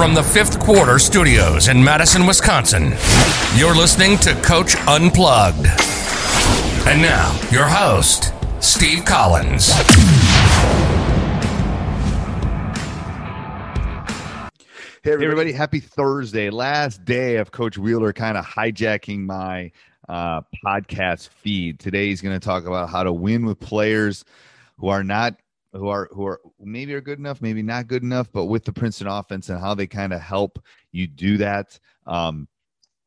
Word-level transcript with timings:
From 0.00 0.14
the 0.14 0.22
fifth 0.22 0.58
quarter 0.58 0.98
studios 0.98 1.68
in 1.68 1.84
Madison, 1.84 2.24
Wisconsin, 2.24 2.94
you're 3.54 3.76
listening 3.76 4.16
to 4.20 4.32
Coach 4.36 4.74
Unplugged. 4.88 5.66
And 6.88 7.02
now, 7.02 7.38
your 7.52 7.66
host, 7.66 8.32
Steve 8.60 9.04
Collins. 9.04 9.74
Hey 15.02 15.12
everybody. 15.12 15.52
happy 15.52 15.80
Thursday. 15.80 16.48
Last 16.48 17.04
day 17.04 17.36
of 17.36 17.50
Coach 17.50 17.76
Wheeler 17.76 18.14
kind 18.14 18.38
of 18.38 18.46
hijacking 18.46 19.26
my 19.26 19.70
uh, 20.08 20.40
podcast 20.64 21.28
feed. 21.28 21.78
Today 21.78 22.06
he's 22.06 22.22
going 22.22 22.40
to 22.40 22.42
talk 22.42 22.64
about 22.64 22.88
how 22.88 23.02
to 23.02 23.12
win 23.12 23.44
with 23.44 23.60
players 23.60 24.24
who 24.78 24.88
are 24.88 25.04
not 25.04 25.36
who 25.72 25.88
are 25.88 26.08
who 26.12 26.26
are 26.26 26.40
maybe 26.58 26.94
are 26.94 27.00
good 27.00 27.18
enough, 27.18 27.40
maybe 27.40 27.62
not 27.62 27.86
good 27.86 28.02
enough, 28.02 28.30
but 28.32 28.46
with 28.46 28.64
the 28.64 28.72
Princeton 28.72 29.06
offense 29.06 29.48
and 29.48 29.60
how 29.60 29.74
they 29.74 29.86
kind 29.86 30.12
of 30.12 30.20
help 30.20 30.58
you 30.92 31.06
do 31.06 31.36
that. 31.38 31.78
Um, 32.06 32.48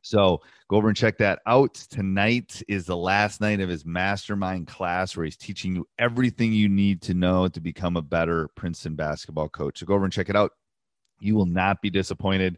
so 0.02 0.42
go 0.70 0.76
over 0.76 0.88
and 0.90 0.98
check 0.98 1.18
that 1.20 1.40
out. 1.46 1.76
Tonight 1.76 2.62
is 2.68 2.86
the 2.86 2.98
last 2.98 3.42
night 3.42 3.62
of 3.62 3.70
his 3.70 3.86
mastermind 3.86 4.68
class 4.68 5.16
where 5.16 5.24
he's 5.24 5.38
teaching 5.38 5.76
you 5.76 5.88
everything 5.98 6.52
you 6.52 6.68
need 6.68 7.02
to 7.04 7.14
know 7.14 7.48
to 7.48 7.62
become 7.62 7.96
a 7.96 8.02
better 8.02 8.50
Princeton 8.56 8.96
basketball 8.96 9.48
coach. 9.50 9.80
So 9.80 9.86
go 9.86 9.94
over 9.96 10.04
and 10.04 10.14
check 10.14 10.30
it 10.30 10.36
out. 10.36 10.52
You 11.20 11.36
will 11.36 11.46
not 11.46 11.82
be 11.82 11.90
disappointed. 11.90 12.58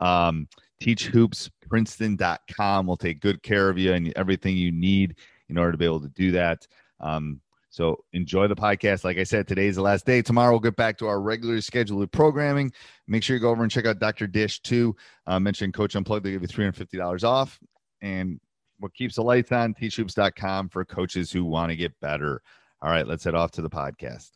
Um, 0.00 0.48
teachhoopsprinceton.com 0.82 2.86
will 2.86 2.96
take 2.96 3.20
good 3.20 3.42
care 3.42 3.68
of 3.68 3.76
you 3.78 3.92
and 3.92 4.10
everything 4.16 4.56
you 4.56 4.72
need 4.72 5.16
in 5.48 5.58
order 5.58 5.72
to 5.72 5.78
be 5.78 5.84
able 5.84 6.00
to 6.00 6.08
do 6.08 6.32
that. 6.32 6.66
Um, 7.00 7.40
so 7.76 8.02
enjoy 8.14 8.48
the 8.48 8.56
podcast. 8.56 9.04
Like 9.04 9.18
I 9.18 9.22
said, 9.24 9.46
today 9.46 9.66
is 9.66 9.76
the 9.76 9.82
last 9.82 10.06
day. 10.06 10.22
Tomorrow 10.22 10.52
we'll 10.52 10.60
get 10.60 10.76
back 10.76 10.96
to 10.96 11.08
our 11.08 11.20
regularly 11.20 11.60
scheduled 11.60 12.10
programming. 12.10 12.72
Make 13.06 13.22
sure 13.22 13.36
you 13.36 13.40
go 13.40 13.50
over 13.50 13.62
and 13.62 13.70
check 13.70 13.84
out 13.84 13.98
Dr. 13.98 14.26
Dish 14.26 14.60
too. 14.62 14.96
Uh, 15.26 15.38
mention 15.38 15.72
Coach 15.72 15.94
Unplugged, 15.94 16.24
they 16.24 16.30
give 16.30 16.40
you 16.40 16.48
$350 16.48 17.22
off. 17.22 17.58
And 18.00 18.40
what 18.78 18.94
keeps 18.94 19.16
the 19.16 19.22
lights 19.22 19.52
on, 19.52 19.74
teachhoops.com 19.74 20.70
for 20.70 20.86
coaches 20.86 21.30
who 21.30 21.44
want 21.44 21.68
to 21.68 21.76
get 21.76 21.92
better. 22.00 22.40
All 22.80 22.88
right, 22.88 23.06
let's 23.06 23.24
head 23.24 23.34
off 23.34 23.50
to 23.52 23.62
the 23.62 23.68
podcast. 23.68 24.30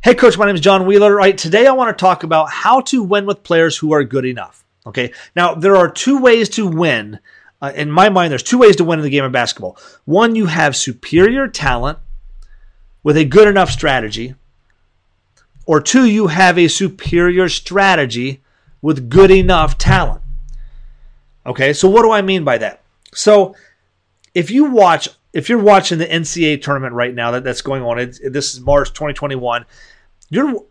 Hey, 0.00 0.14
coach, 0.14 0.38
my 0.38 0.46
name 0.46 0.54
is 0.54 0.60
John 0.60 0.86
Wheeler. 0.86 1.16
Right 1.16 1.36
today, 1.36 1.66
I 1.66 1.72
want 1.72 1.96
to 1.96 2.00
talk 2.00 2.22
about 2.22 2.50
how 2.50 2.82
to 2.82 3.02
win 3.02 3.26
with 3.26 3.42
players 3.42 3.76
who 3.76 3.94
are 3.94 4.04
good 4.04 4.26
enough. 4.26 4.64
Okay, 4.86 5.12
now 5.34 5.56
there 5.56 5.74
are 5.74 5.90
two 5.90 6.20
ways 6.20 6.48
to 6.50 6.68
win. 6.68 7.18
Uh, 7.60 7.72
in 7.74 7.90
my 7.90 8.10
mind, 8.10 8.30
there's 8.30 8.44
two 8.44 8.58
ways 8.58 8.76
to 8.76 8.84
win 8.84 9.00
in 9.00 9.04
the 9.04 9.10
game 9.10 9.24
of 9.24 9.32
basketball. 9.32 9.76
One, 10.04 10.36
you 10.36 10.46
have 10.46 10.76
superior 10.76 11.48
talent 11.48 11.98
with 13.02 13.16
a 13.16 13.24
good 13.24 13.48
enough 13.48 13.70
strategy, 13.70 14.34
or 15.66 15.80
two, 15.80 16.04
you 16.04 16.28
have 16.28 16.58
a 16.58 16.68
superior 16.68 17.48
strategy 17.48 18.40
with 18.80 19.08
good 19.08 19.30
enough 19.30 19.78
talent. 19.78 20.22
Okay, 21.46 21.72
so 21.72 21.88
what 21.88 22.02
do 22.02 22.12
I 22.12 22.22
mean 22.22 22.44
by 22.44 22.58
that? 22.58 22.82
So 23.14 23.54
if 24.34 24.50
you 24.50 24.64
watch, 24.70 25.08
if 25.32 25.48
you're 25.48 25.58
watching 25.58 25.98
the 25.98 26.06
NCAA 26.06 26.62
tournament 26.62 26.94
right 26.94 27.14
now 27.14 27.32
that, 27.32 27.44
that's 27.44 27.62
going 27.62 27.82
on, 27.82 27.98
it, 27.98 28.18
this 28.32 28.54
is 28.54 28.60
March 28.60 28.90
2021 28.90 29.64
you're 30.32 30.64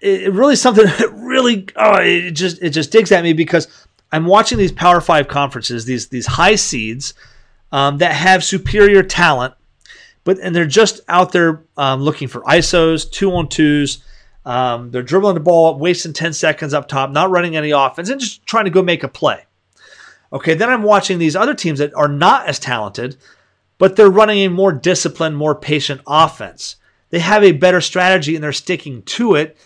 it 0.00 0.32
really 0.32 0.56
something 0.56 0.84
that 0.98 1.10
really 1.14 1.66
oh, 1.74 1.96
it 1.96 2.32
just 2.32 2.62
it 2.62 2.70
just 2.70 2.92
digs 2.92 3.10
at 3.10 3.24
me 3.24 3.32
because 3.32 3.66
I'm 4.12 4.26
watching 4.26 4.58
these 4.58 4.70
Power 4.70 5.00
Five 5.00 5.26
conferences, 5.26 5.86
these 5.86 6.08
these 6.08 6.26
high 6.26 6.54
seeds 6.54 7.14
um, 7.72 7.98
that 7.98 8.12
have 8.12 8.44
superior 8.44 9.02
talent, 9.02 9.54
but 10.26 10.38
and 10.40 10.54
they're 10.54 10.66
just 10.66 11.00
out 11.08 11.32
there 11.32 11.64
um, 11.78 12.02
looking 12.02 12.28
for 12.28 12.42
isos, 12.42 13.10
two 13.10 13.32
on 13.32 13.48
twos. 13.48 14.04
Um, 14.44 14.90
they're 14.90 15.02
dribbling 15.02 15.34
the 15.34 15.40
ball, 15.40 15.78
wasting 15.78 16.12
10 16.12 16.34
seconds 16.34 16.74
up 16.74 16.86
top, 16.86 17.10
not 17.10 17.30
running 17.30 17.56
any 17.56 17.70
offense, 17.70 18.10
and 18.10 18.20
just 18.20 18.44
trying 18.44 18.66
to 18.66 18.70
go 18.70 18.82
make 18.82 19.02
a 19.02 19.08
play. 19.08 19.44
Okay, 20.32 20.52
then 20.52 20.68
I'm 20.68 20.82
watching 20.82 21.18
these 21.18 21.34
other 21.34 21.54
teams 21.54 21.78
that 21.78 21.94
are 21.94 22.08
not 22.08 22.46
as 22.46 22.58
talented, 22.58 23.16
but 23.78 23.96
they're 23.96 24.10
running 24.10 24.40
a 24.40 24.48
more 24.48 24.72
disciplined, 24.72 25.36
more 25.38 25.54
patient 25.54 26.02
offense 26.06 26.76
they 27.10 27.18
have 27.20 27.44
a 27.44 27.52
better 27.52 27.80
strategy 27.80 28.34
and 28.34 28.42
they're 28.42 28.52
sticking 28.52 29.02
to 29.02 29.34
it. 29.34 29.56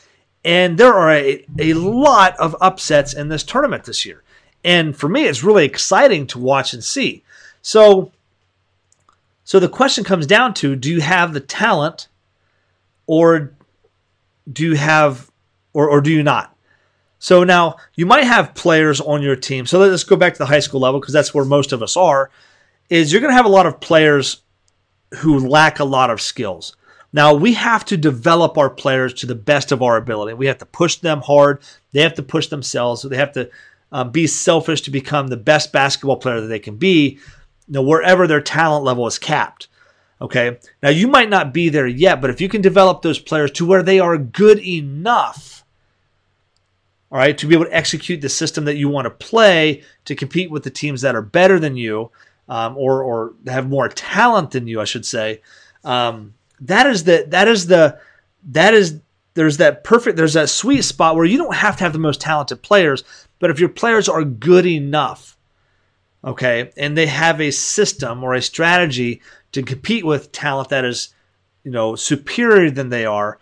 And 0.44 0.78
there 0.78 0.94
are 0.94 1.10
a, 1.10 1.44
a 1.59 1.75
lot 1.75 2.38
of 2.38 2.56
upsets 2.60 3.12
in 3.12 3.28
this 3.28 3.44
tournament 3.44 3.84
this 3.84 4.06
year. 4.06 4.22
And 4.65 4.97
for 4.97 5.09
me, 5.09 5.25
it's 5.25 5.44
really 5.44 5.65
exciting 5.65 6.26
to 6.28 6.38
watch 6.38 6.72
and 6.72 6.82
see. 6.82 7.25
So, 7.62 8.12
so 9.50 9.59
the 9.59 9.69
question 9.69 10.05
comes 10.05 10.28
down 10.28 10.55
to 10.55 10.77
do 10.77 10.88
you 10.88 11.00
have 11.00 11.34
the 11.34 11.41
talent 11.41 12.06
or 13.09 13.53
do 14.49 14.65
you 14.65 14.77
have 14.77 15.28
or, 15.72 15.91
or 15.91 16.00
do 16.00 16.12
you 16.12 16.22
not? 16.22 16.56
So 17.19 17.43
now 17.43 17.75
you 17.97 18.06
might 18.06 18.22
have 18.22 18.55
players 18.55 19.00
on 19.00 19.22
your 19.22 19.34
team. 19.34 19.66
So 19.66 19.81
let's 19.81 20.05
go 20.05 20.15
back 20.15 20.34
to 20.34 20.38
the 20.38 20.47
high 20.47 20.61
school 20.61 20.78
level 20.78 21.00
because 21.00 21.12
that's 21.12 21.34
where 21.34 21.44
most 21.44 21.72
of 21.72 21.83
us 21.83 21.97
are. 21.97 22.31
Is 22.91 23.11
you're 23.11 23.21
going 23.21 23.33
to 23.33 23.37
have 23.37 23.44
a 23.44 23.49
lot 23.49 23.66
of 23.66 23.81
players 23.81 24.41
who 25.16 25.41
lack 25.41 25.81
a 25.81 25.84
lot 25.84 26.11
of 26.11 26.21
skills. 26.21 26.77
Now 27.12 27.34
we 27.34 27.55
have 27.55 27.84
to 27.87 27.97
develop 27.97 28.56
our 28.56 28.71
players 28.71 29.12
to 29.15 29.27
the 29.27 29.34
best 29.34 29.72
of 29.72 29.82
our 29.82 29.97
ability. 29.97 30.34
We 30.34 30.47
have 30.47 30.59
to 30.59 30.67
push 30.67 30.94
them 30.94 31.23
hard. 31.23 31.61
They 31.91 32.03
have 32.03 32.14
to 32.14 32.23
push 32.23 32.46
themselves. 32.46 33.03
They 33.03 33.17
have 33.17 33.32
to 33.32 33.50
um, 33.91 34.12
be 34.12 34.29
selfish 34.29 34.82
to 34.82 34.93
become 34.93 35.26
the 35.26 35.37
best 35.37 35.73
basketball 35.73 36.19
player 36.19 36.41
that 36.41 36.46
they 36.46 36.61
can 36.61 36.76
be. 36.76 37.19
Know, 37.72 37.82
wherever 37.82 38.26
their 38.26 38.40
talent 38.40 38.84
level 38.84 39.06
is 39.06 39.19
capped. 39.19 39.69
Okay. 40.20 40.58
Now 40.82 40.90
you 40.90 41.06
might 41.06 41.31
not 41.31 41.55
be 41.55 41.69
there 41.69 41.87
yet, 41.87 42.20
but 42.20 42.31
if 42.31 42.40
you 42.40 42.49
can 42.49 42.61
develop 42.61 43.00
those 43.00 43.19
players 43.19 43.50
to 43.52 43.64
where 43.64 43.82
they 43.82 44.00
are 44.00 44.19
good 44.19 44.58
enough, 44.58 45.64
all 47.11 47.19
right, 47.19 47.37
to 47.38 47.46
be 47.46 47.55
able 47.55 47.64
to 47.64 47.75
execute 47.75 48.20
the 48.20 48.28
system 48.28 48.67
that 48.67 48.76
you 48.76 48.88
want 48.88 49.06
to 49.06 49.11
play 49.11 49.82
to 50.05 50.14
compete 50.14 50.50
with 50.50 50.62
the 50.62 50.70
teams 50.70 51.00
that 51.00 51.17
are 51.17 51.22
better 51.22 51.58
than 51.58 51.76
you, 51.76 52.11
um, 52.49 52.76
or 52.76 53.02
or 53.02 53.34
have 53.46 53.69
more 53.69 53.88
talent 53.88 54.50
than 54.50 54.67
you, 54.67 54.81
I 54.81 54.84
should 54.84 55.06
say. 55.06 55.40
Um, 55.84 56.34
that 56.61 56.87
is 56.87 57.05
the 57.05 57.25
that 57.28 57.49
is 57.49 57.67
the 57.67 57.99
that 58.50 58.75
is 58.75 59.00
there's 59.34 59.56
that 59.56 59.82
perfect 59.84 60.17
there's 60.17 60.34
that 60.34 60.50
sweet 60.50 60.82
spot 60.82 61.17
where 61.17 61.25
you 61.25 61.38
don't 61.38 61.55
have 61.55 61.76
to 61.78 61.84
have 61.84 61.93
the 61.93 61.99
most 61.99 62.20
talented 62.20 62.62
players, 62.62 63.02
but 63.38 63.50
if 63.50 63.58
your 63.58 63.69
players 63.69 64.08
are 64.08 64.25
good 64.25 64.67
enough, 64.67 65.37
okay, 66.25 66.70
and 66.76 66.96
they 66.96 67.06
have 67.06 67.40
a 67.40 67.50
system 67.50 68.22
or 68.22 68.34
a 68.34 68.43
strategy 68.43 69.22
to 69.52 69.62
compete 69.62 70.05
with 70.05 70.32
talent 70.32 70.69
that 70.69 70.84
is, 70.84 71.14
you 71.64 71.70
know, 71.70 71.96
superior 71.96 72.70
than 72.70 72.88
they 72.88 73.05
are, 73.05 73.38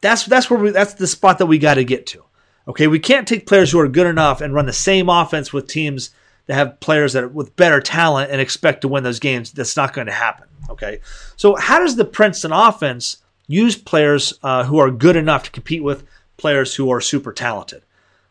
that's 0.00 0.26
that's 0.26 0.50
where 0.50 0.58
we 0.58 0.70
that's 0.70 0.94
the 0.94 1.06
spot 1.06 1.38
that 1.38 1.46
we 1.46 1.58
got 1.58 1.74
to 1.74 1.84
get 1.84 2.06
to. 2.08 2.24
Okay, 2.66 2.86
we 2.86 2.98
can't 2.98 3.28
take 3.28 3.46
players 3.46 3.72
who 3.72 3.80
are 3.80 3.88
good 3.88 4.06
enough 4.06 4.40
and 4.40 4.54
run 4.54 4.66
the 4.66 4.72
same 4.72 5.08
offense 5.08 5.52
with 5.52 5.66
teams 5.66 6.10
that 6.46 6.54
have 6.54 6.80
players 6.80 7.12
that 7.12 7.24
are 7.24 7.28
with 7.28 7.56
better 7.56 7.80
talent 7.80 8.30
and 8.30 8.40
expect 8.40 8.82
to 8.82 8.88
win 8.88 9.02
those 9.02 9.18
games. 9.18 9.52
That's 9.52 9.76
not 9.76 9.92
going 9.92 10.06
to 10.06 10.12
happen. 10.12 10.48
Okay, 10.70 11.00
so 11.36 11.56
how 11.56 11.78
does 11.78 11.96
the 11.96 12.04
Princeton 12.04 12.52
offense 12.52 13.18
use 13.46 13.76
players 13.76 14.34
uh, 14.42 14.64
who 14.64 14.78
are 14.78 14.90
good 14.90 15.16
enough 15.16 15.42
to 15.44 15.50
compete 15.50 15.82
with 15.82 16.04
players 16.36 16.74
who 16.74 16.90
are 16.90 17.00
super 17.00 17.32
talented? 17.32 17.82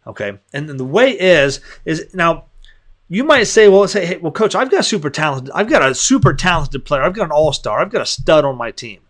Okay, 0.06 0.40
and 0.52 0.68
the 0.70 0.86
way 0.86 1.12
is 1.12 1.60
is 1.86 2.14
now 2.14 2.46
you 3.10 3.24
might 3.24 3.44
say, 3.44 3.68
well, 3.68 3.88
say, 3.88 4.06
hey, 4.06 4.18
well, 4.18 4.32
coach, 4.32 4.56
I've 4.56 4.72
got 4.72 4.86
super 4.86 5.10
talented. 5.10 5.52
I've 5.54 5.70
got 5.70 5.88
a 5.88 5.94
super 5.94 6.34
talented 6.34 6.86
player. 6.86 7.04
I've 7.04 7.14
got 7.14 7.26
an 7.26 7.32
all 7.32 7.54
star. 7.54 7.80
I've 7.80 7.92
got 7.92 8.02
a 8.02 8.06
stud 8.06 8.46
on 8.46 8.58
my 8.58 8.72
team. 8.72 9.02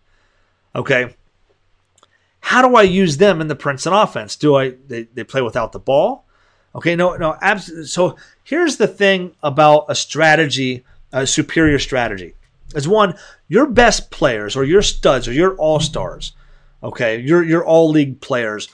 Okay. 0.74 1.14
How 2.40 2.66
do 2.66 2.76
I 2.76 2.82
use 2.82 3.16
them 3.16 3.40
in 3.40 3.48
the 3.48 3.56
Princeton 3.56 3.94
offense? 3.94 4.36
Do 4.36 4.56
I 4.56 4.74
they, 4.86 5.04
they 5.04 5.24
play 5.24 5.40
without 5.40 5.72
the 5.72 5.78
ball? 5.78 6.26
Okay, 6.74 6.96
no, 6.96 7.16
no, 7.16 7.36
absolutely. 7.40 7.86
So 7.86 8.16
here's 8.42 8.76
the 8.76 8.88
thing 8.88 9.34
about 9.42 9.86
a 9.88 9.94
strategy, 9.94 10.84
a 11.12 11.26
superior 11.26 11.78
strategy. 11.78 12.34
Is 12.74 12.88
one, 12.88 13.14
your 13.48 13.66
best 13.66 14.10
players 14.10 14.56
or 14.56 14.64
your 14.64 14.82
studs 14.82 15.28
or 15.28 15.32
your 15.32 15.54
all 15.56 15.80
stars, 15.80 16.32
okay, 16.82 17.20
your 17.20 17.42
your 17.42 17.64
all 17.64 17.88
league 17.88 18.20
players. 18.20 18.68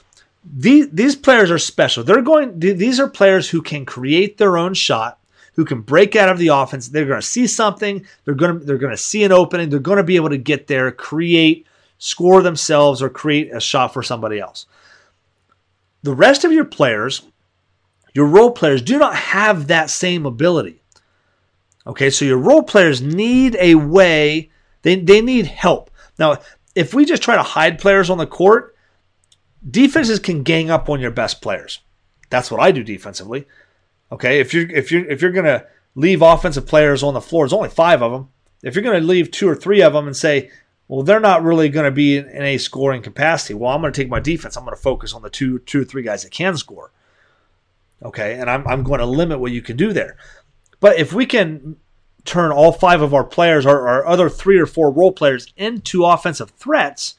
These 0.44 0.90
these 0.90 1.16
players 1.16 1.50
are 1.50 1.58
special. 1.58 2.02
They're 2.02 2.22
going. 2.22 2.58
These 2.58 2.98
are 2.98 3.08
players 3.08 3.48
who 3.48 3.62
can 3.62 3.84
create 3.84 4.38
their 4.38 4.56
own 4.56 4.74
shot 4.74 5.20
who 5.60 5.64
can 5.64 5.82
break 5.82 6.16
out 6.16 6.28
of 6.28 6.38
the 6.38 6.48
offense. 6.48 6.88
They're 6.88 7.04
going 7.04 7.20
to 7.20 7.26
see 7.26 7.46
something. 7.46 8.06
They're 8.24 8.34
going 8.34 8.58
to 8.58 8.64
they're 8.64 8.78
going 8.78 8.92
to 8.92 8.96
see 8.96 9.24
an 9.24 9.32
opening. 9.32 9.68
They're 9.68 9.78
going 9.78 9.98
to 9.98 10.02
be 10.02 10.16
able 10.16 10.30
to 10.30 10.38
get 10.38 10.66
there, 10.66 10.90
create, 10.90 11.66
score 11.98 12.42
themselves, 12.42 13.02
or 13.02 13.10
create 13.10 13.54
a 13.54 13.60
shot 13.60 13.92
for 13.92 14.02
somebody 14.02 14.38
else. 14.38 14.66
The 16.02 16.14
rest 16.14 16.44
of 16.44 16.52
your 16.52 16.64
players, 16.64 17.22
your 18.14 18.26
role 18.26 18.52
players, 18.52 18.80
do 18.80 18.98
not 18.98 19.14
have 19.14 19.66
that 19.66 19.90
same 19.90 20.24
ability. 20.24 20.80
Okay, 21.86 22.10
so 22.10 22.24
your 22.24 22.38
role 22.38 22.62
players 22.62 23.02
need 23.02 23.56
a 23.60 23.74
way. 23.74 24.50
They 24.82 24.96
they 24.96 25.20
need 25.20 25.46
help. 25.46 25.90
Now, 26.18 26.38
if 26.74 26.94
we 26.94 27.04
just 27.04 27.22
try 27.22 27.36
to 27.36 27.42
hide 27.42 27.78
players 27.78 28.08
on 28.08 28.18
the 28.18 28.26
court, 28.26 28.76
defenses 29.68 30.18
can 30.18 30.42
gang 30.42 30.70
up 30.70 30.88
on 30.88 31.00
your 31.00 31.10
best 31.10 31.40
players. 31.42 31.80
That's 32.28 32.50
what 32.50 32.60
I 32.60 32.70
do 32.70 32.82
defensively. 32.82 33.46
Okay, 34.12 34.40
if 34.40 34.54
you're 34.54 34.70
if 34.70 34.90
you're 34.90 35.08
if 35.08 35.22
you're 35.22 35.32
gonna 35.32 35.64
leave 35.94 36.22
offensive 36.22 36.66
players 36.66 37.02
on 37.02 37.14
the 37.14 37.20
floor, 37.20 37.44
there's 37.44 37.52
only 37.52 37.68
five 37.68 38.02
of 38.02 38.12
them. 38.12 38.28
If 38.62 38.74
you're 38.74 38.84
gonna 38.84 39.00
leave 39.00 39.30
two 39.30 39.48
or 39.48 39.54
three 39.54 39.82
of 39.82 39.92
them 39.92 40.06
and 40.06 40.16
say, 40.16 40.50
well, 40.90 41.04
they're 41.04 41.20
not 41.20 41.44
really 41.44 41.70
to 41.70 41.92
be 41.92 42.16
in, 42.16 42.42
a 42.42 42.58
scoring 42.58 43.00
capacity. 43.00 43.54
Well, 43.54 43.70
I'm 43.70 43.80
to 43.92 43.92
take 43.92 44.10
my 44.10 44.18
defense. 44.18 44.56
I'm 44.56 44.64
to 44.66 44.82
focus 44.82 45.14
on 45.14 45.22
the 45.22 45.30
two, 45.30 45.60
two 45.60 45.82
or 45.82 45.84
three 45.84 46.02
guys 46.02 46.24
that 46.24 46.32
can 46.32 46.56
score. 46.56 46.90
Okay, 48.02 48.34
and 48.34 48.50
I'm, 48.50 48.66
I'm 48.66 48.82
going 48.82 48.98
to 48.98 49.06
limit 49.06 49.38
what 49.38 49.52
you 49.52 49.62
can 49.62 49.76
do 49.76 49.92
there. 49.92 50.16
But 50.80 50.98
if 50.98 51.12
we 51.12 51.26
can 51.26 51.76
turn 52.24 52.50
all 52.50 52.72
five 52.72 53.02
of 53.02 53.14
our 53.14 53.22
players, 53.22 53.66
our, 53.66 53.86
our 53.86 54.04
other 54.04 54.28
three 54.28 54.58
or 54.58 54.66
four 54.66 54.90
role 54.90 55.12
players, 55.12 55.52
into 55.56 56.04
offensive 56.04 56.50
threats, 56.50 57.14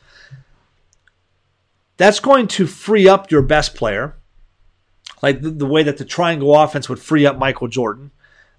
that's 2.02 2.20
going 2.20 2.48
to 2.48 2.66
free 2.66 3.08
up 3.08 3.30
your 3.30 3.44
best 3.44 3.76
player 3.76 4.16
like 5.22 5.42
the, 5.42 5.52
the, 5.52 5.68
way 5.68 5.84
that 5.84 5.98
the 5.98 6.06
triangle 6.06 6.56
offense 6.56 6.90
would 6.90 7.00
free 7.00 7.28
up 7.28 7.38
Michael 7.38 7.68
Jordan. 7.68 8.10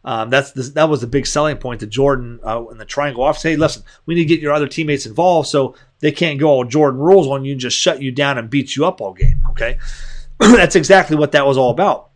Um, 0.05 0.31
that's 0.31 0.53
the, 0.53 0.63
that 0.63 0.89
was 0.89 1.01
the 1.01 1.07
big 1.09 1.27
selling 1.27 1.57
point 1.57 1.81
to 1.81 1.87
Jordan 1.87 2.39
uh, 2.45 2.65
in 2.71 2.79
the 2.79 2.85
triangle 2.85 3.27
offense. 3.27 3.43
Hey, 3.43 3.57
listen, 3.57 3.83
we 4.07 4.15
need 4.15 4.23
to 4.23 4.29
get 4.29 4.41
your 4.41 4.53
other 4.53 4.69
teammates 4.69 5.07
involved 5.07 5.49
so 5.49 5.75
they 5.99 6.13
can't 6.13 6.39
go 6.39 6.49
all 6.49 6.65
Jordan 6.65 7.01
rules 7.01 7.27
on 7.27 7.45
you 7.45 7.53
and 7.53 7.61
just 7.61 7.77
shut 7.77 8.01
you 8.01 8.13
down 8.13 8.39
and 8.39 8.49
beat 8.49 8.77
you 8.77 8.85
up 8.85 9.01
all 9.01 9.13
game. 9.13 9.41
Okay, 9.51 9.79
that's 10.39 10.77
exactly 10.77 11.17
what 11.17 11.33
that 11.33 11.47
was 11.47 11.57
all 11.57 11.71
about. 11.71 12.11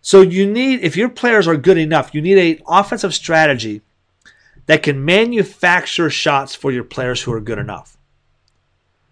So 0.00 0.20
you 0.20 0.50
need, 0.50 0.80
if 0.82 0.96
your 0.96 1.08
players 1.08 1.46
are 1.46 1.56
good 1.56 1.78
enough, 1.78 2.14
you 2.14 2.22
need 2.22 2.38
a 2.38 2.62
offensive 2.68 3.14
strategy 3.14 3.82
that 4.66 4.82
can 4.82 5.04
manufacture 5.04 6.08
shots 6.08 6.54
for 6.54 6.72
your 6.72 6.84
players 6.84 7.22
who 7.22 7.32
are 7.32 7.40
good 7.40 7.58
enough. 7.58 7.98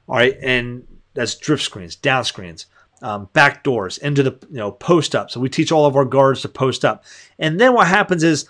All 0.09 0.17
right, 0.17 0.37
and 0.41 0.87
that's 1.19 1.35
drift 1.35 1.65
screens, 1.65 1.97
down 1.97 2.25
screens, 2.25 2.67
um, 3.03 3.29
back 3.32 3.65
doors 3.65 3.99
into 3.99 4.23
the 4.23 4.38
you 4.49 4.56
know 4.56 4.70
post 4.70 5.17
up. 5.17 5.32
So 5.32 5.41
we 5.41 5.49
teach 5.49 5.73
all 5.73 5.85
of 5.85 5.97
our 5.97 6.05
guards 6.05 6.43
to 6.43 6.49
post 6.49 6.85
up. 6.85 7.05
And 7.41 7.61
then 7.61 7.75
what 7.75 7.88
happens 7.88 8.23
is 8.23 8.49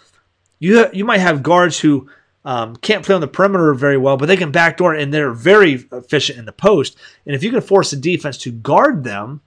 you 0.59 0.87
you 0.93 1.06
might 1.06 1.20
have 1.20 1.43
guards 1.43 1.81
who 1.81 2.11
um, 2.44 2.76
can't 2.76 3.05
play 3.05 3.15
on 3.15 3.23
the 3.23 3.26
perimeter 3.26 3.73
very 3.73 3.97
well, 3.97 4.19
but 4.19 4.26
they 4.26 4.37
can 4.37 4.53
backdoor 4.53 4.94
and 4.94 5.12
they're 5.12 5.32
very 5.32 5.87
efficient 5.93 6.38
in 6.38 6.44
the 6.44 6.53
post. 6.53 6.99
And 7.25 7.35
if 7.35 7.43
you 7.43 7.50
can 7.50 7.62
force 7.62 7.91
the 7.91 7.97
defense 7.97 8.37
to 8.38 8.53
guard 8.53 9.03
them, 9.03 9.41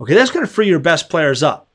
okay, 0.00 0.14
that's 0.14 0.32
going 0.32 0.44
to 0.44 0.52
free 0.52 0.66
your 0.66 0.80
best 0.80 1.08
players 1.08 1.44
up. 1.44 1.68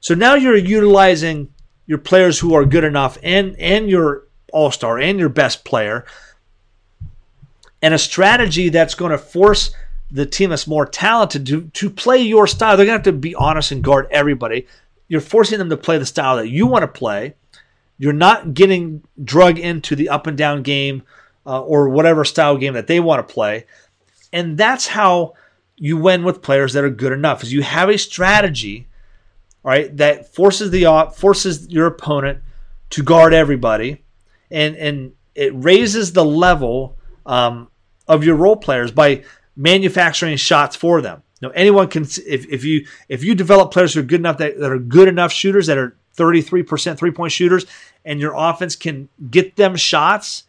So 0.00 0.14
now 0.14 0.34
you're 0.34 0.56
utilizing 0.56 1.52
your 1.86 1.98
players 1.98 2.38
who 2.38 2.52
are 2.52 2.66
good 2.66 2.84
enough 2.84 3.16
and 3.22 3.56
and 3.58 3.88
your 3.88 4.24
all 4.52 4.70
star 4.70 4.98
and 4.98 5.18
your 5.18 5.30
best 5.30 5.64
player, 5.64 6.04
and 7.80 7.94
a 7.94 7.98
strategy 7.98 8.68
that's 8.68 8.94
going 8.94 9.12
to 9.12 9.18
force 9.18 9.70
the 10.10 10.26
team 10.26 10.50
that's 10.50 10.66
more 10.66 10.86
talented 10.86 11.46
to, 11.46 11.62
to 11.68 11.90
play 11.90 12.18
your 12.18 12.46
style. 12.46 12.76
They're 12.76 12.86
going 12.86 13.00
to 13.00 13.10
have 13.10 13.14
to 13.14 13.20
be 13.20 13.34
honest 13.34 13.72
and 13.72 13.84
guard 13.84 14.08
everybody. 14.10 14.66
You're 15.06 15.20
forcing 15.20 15.58
them 15.58 15.70
to 15.70 15.76
play 15.76 15.98
the 15.98 16.06
style 16.06 16.36
that 16.36 16.48
you 16.48 16.66
want 16.66 16.82
to 16.82 16.88
play. 16.88 17.34
You're 17.98 18.12
not 18.12 18.54
getting 18.54 19.02
drug 19.22 19.58
into 19.58 19.96
the 19.96 20.08
up 20.08 20.26
and 20.26 20.38
down 20.38 20.62
game 20.62 21.02
uh, 21.46 21.62
or 21.62 21.88
whatever 21.88 22.24
style 22.24 22.56
game 22.56 22.74
that 22.74 22.86
they 22.86 23.00
want 23.00 23.26
to 23.26 23.34
play. 23.34 23.66
And 24.32 24.56
that's 24.56 24.86
how 24.86 25.34
you 25.76 25.96
win 25.96 26.24
with 26.24 26.42
players 26.42 26.72
that 26.74 26.84
are 26.84 26.90
good 26.90 27.12
enough. 27.12 27.42
Is 27.42 27.52
you 27.52 27.62
have 27.62 27.88
a 27.88 27.98
strategy, 27.98 28.86
right, 29.62 29.94
that 29.96 30.32
forces 30.34 30.70
the 30.70 31.10
forces 31.16 31.68
your 31.68 31.86
opponent 31.86 32.42
to 32.90 33.02
guard 33.02 33.32
everybody, 33.32 34.04
and 34.50 34.76
and 34.76 35.12
it 35.34 35.52
raises 35.54 36.12
the 36.12 36.24
level 36.24 36.96
um, 37.24 37.68
of 38.06 38.24
your 38.24 38.34
role 38.34 38.56
players 38.56 38.90
by 38.90 39.24
manufacturing 39.58 40.36
shots 40.36 40.76
for 40.76 41.02
them. 41.02 41.22
Now, 41.42 41.50
anyone 41.50 41.88
can 41.88 42.04
if, 42.04 42.48
if 42.48 42.64
you 42.64 42.86
if 43.08 43.22
you 43.22 43.34
develop 43.34 43.72
players 43.72 43.92
who 43.92 44.00
are 44.00 44.04
good 44.04 44.20
enough 44.20 44.38
that, 44.38 44.58
that 44.58 44.72
are 44.72 44.78
good 44.78 45.08
enough 45.08 45.32
shooters 45.32 45.66
that 45.66 45.76
are 45.76 45.94
33% 46.16 46.98
three-point 46.98 47.30
shooters 47.30 47.64
and 48.04 48.18
your 48.18 48.34
offense 48.36 48.74
can 48.74 49.08
get 49.30 49.54
them 49.54 49.76
shots, 49.76 50.44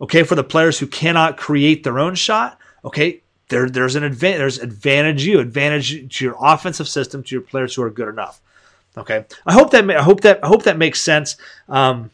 okay, 0.00 0.22
for 0.22 0.34
the 0.34 0.44
players 0.44 0.78
who 0.78 0.86
cannot 0.86 1.38
create 1.38 1.82
their 1.82 1.98
own 1.98 2.14
shot, 2.14 2.58
okay, 2.84 3.22
there, 3.48 3.70
there's 3.70 3.96
an 3.96 4.04
advantage 4.04 4.38
there's 4.38 4.58
advantage 4.58 5.24
you, 5.24 5.38
advantage 5.38 6.16
to 6.16 6.24
your 6.24 6.36
offensive 6.40 6.88
system 6.88 7.22
to 7.22 7.34
your 7.34 7.42
players 7.42 7.74
who 7.74 7.82
are 7.82 7.90
good 7.90 8.08
enough. 8.08 8.40
Okay. 8.96 9.24
I 9.46 9.52
hope 9.54 9.70
that 9.70 9.90
I 9.90 10.02
hope 10.02 10.20
that 10.22 10.44
I 10.44 10.48
hope 10.48 10.64
that 10.64 10.76
makes 10.76 11.00
sense. 11.00 11.36
Um, 11.68 12.10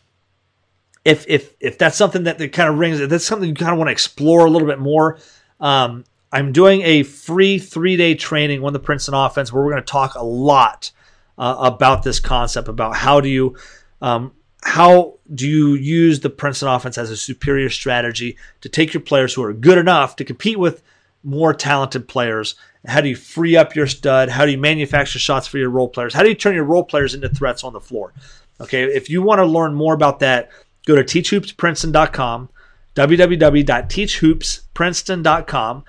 if 1.04 1.25
if 1.28 1.54
if 1.58 1.78
that's 1.78 1.96
something 1.96 2.25
that, 2.25 2.38
that 2.38 2.52
kind 2.52 2.68
of 2.68 2.78
rings, 2.78 3.00
if 3.00 3.10
that's 3.10 3.25
something 3.25 3.48
you 3.48 3.54
kind 3.54 3.72
of 3.72 3.78
want 3.78 3.88
to 3.88 3.92
explore 3.92 4.46
a 4.46 4.50
little 4.50 4.68
bit 4.68 4.78
more, 4.78 5.18
um, 5.60 6.04
I'm 6.32 6.52
doing 6.52 6.82
a 6.82 7.02
free 7.02 7.58
three 7.58 7.96
day 7.96 8.14
training 8.14 8.64
on 8.64 8.72
the 8.72 8.78
Princeton 8.78 9.14
offense 9.14 9.52
where 9.52 9.64
we're 9.64 9.72
going 9.72 9.82
to 9.82 9.90
talk 9.90 10.14
a 10.14 10.24
lot 10.24 10.90
uh, 11.38 11.56
about 11.58 12.02
this 12.02 12.20
concept 12.20 12.68
about 12.68 12.96
how 12.96 13.20
do 13.20 13.28
you 13.28 13.56
um, 14.02 14.32
how 14.62 15.14
do 15.32 15.48
you 15.48 15.74
use 15.74 16.20
the 16.20 16.30
Princeton 16.30 16.68
offense 16.68 16.98
as 16.98 17.10
a 17.10 17.16
superior 17.16 17.70
strategy 17.70 18.36
to 18.60 18.68
take 18.68 18.92
your 18.92 19.00
players 19.00 19.34
who 19.34 19.42
are 19.42 19.52
good 19.52 19.78
enough 19.78 20.16
to 20.16 20.24
compete 20.24 20.58
with 20.58 20.82
more 21.22 21.54
talented 21.54 22.08
players? 22.08 22.54
How 22.86 23.00
do 23.00 23.08
you 23.08 23.16
free 23.16 23.56
up 23.56 23.74
your 23.74 23.86
stud? 23.86 24.28
How 24.28 24.44
do 24.44 24.52
you 24.52 24.58
manufacture 24.58 25.18
shots 25.18 25.46
for 25.46 25.58
your 25.58 25.70
role 25.70 25.88
players? 25.88 26.14
How 26.14 26.22
do 26.22 26.28
you 26.28 26.34
turn 26.34 26.54
your 26.54 26.64
role 26.64 26.84
players 26.84 27.14
into 27.14 27.28
threats 27.28 27.64
on 27.64 27.72
the 27.72 27.80
floor? 27.80 28.12
Okay, 28.60 28.84
if 28.84 29.08
you 29.08 29.22
want 29.22 29.38
to 29.38 29.46
learn 29.46 29.74
more 29.74 29.94
about 29.94 30.20
that, 30.20 30.50
go 30.86 30.96
to 30.96 31.02
teachhoopsprinceton.com 31.02 32.48
www.teachhoopsprinceton.com. 32.98 35.84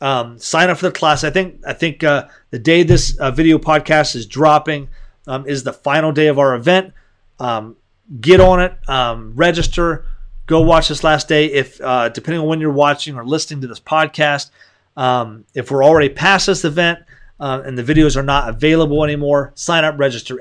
Um, 0.00 0.38
sign 0.38 0.70
up 0.70 0.78
for 0.78 0.86
the 0.86 0.92
class. 0.92 1.24
I 1.24 1.30
think 1.30 1.60
I 1.66 1.72
think 1.72 2.04
uh, 2.04 2.28
the 2.50 2.60
day 2.60 2.84
this 2.84 3.18
uh, 3.18 3.32
video 3.32 3.58
podcast 3.58 4.14
is 4.14 4.26
dropping 4.26 4.88
um, 5.26 5.44
is 5.46 5.64
the 5.64 5.72
final 5.72 6.12
day 6.12 6.28
of 6.28 6.38
our 6.38 6.54
event. 6.54 6.92
Um, 7.38 7.76
get 8.20 8.40
on 8.40 8.60
it, 8.60 8.76
um, 8.88 9.32
register, 9.34 10.04
go 10.46 10.60
watch 10.60 10.88
this 10.88 11.04
last 11.04 11.28
day. 11.28 11.46
If 11.46 11.80
uh, 11.80 12.10
depending 12.10 12.42
on 12.42 12.48
when 12.48 12.60
you're 12.60 12.72
watching 12.72 13.16
or 13.16 13.24
listening 13.24 13.62
to 13.62 13.66
this 13.66 13.80
podcast, 13.80 14.50
um, 14.96 15.44
if 15.54 15.70
we're 15.70 15.84
already 15.84 16.08
past 16.08 16.46
this 16.46 16.64
event 16.64 17.00
uh, 17.40 17.62
and 17.64 17.78
the 17.78 17.82
videos 17.82 18.16
are 18.16 18.22
not 18.22 18.48
available 18.48 19.04
anymore, 19.04 19.52
sign 19.54 19.84
up, 19.84 19.98
register 19.98 20.38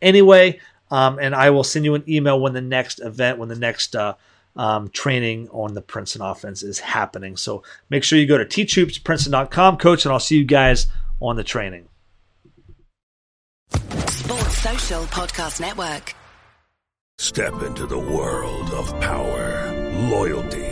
anyway, 0.00 0.60
um, 0.90 1.18
and 1.20 1.34
I 1.34 1.50
will 1.50 1.64
send 1.64 1.84
you 1.84 1.94
an 1.94 2.04
email 2.08 2.40
when 2.40 2.52
the 2.52 2.60
next 2.60 3.00
event, 3.00 3.38
when 3.38 3.48
the 3.48 3.58
next 3.58 3.96
uh, 3.96 4.14
um, 4.56 4.88
training 4.90 5.48
on 5.50 5.74
the 5.74 5.82
Princeton 5.82 6.22
offense 6.22 6.62
is 6.62 6.78
happening. 6.78 7.36
So 7.36 7.62
make 7.90 8.04
sure 8.04 8.18
you 8.18 8.26
go 8.26 8.38
to 8.38 8.44
teachhoopsprinceton.com, 8.44 9.78
coach, 9.78 10.04
and 10.04 10.12
I'll 10.12 10.20
see 10.20 10.38
you 10.38 10.44
guys 10.44 10.86
on 11.20 11.36
the 11.36 11.44
training. 11.44 11.88
Sports 13.70 14.58
Social 14.58 15.02
Podcast 15.04 15.60
Network. 15.60 16.14
Step 17.18 17.62
into 17.62 17.86
the 17.86 17.98
world 17.98 18.70
of 18.70 18.88
power, 19.00 19.72
loyalty 20.10 20.71